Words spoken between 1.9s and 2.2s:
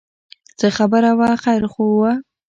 و.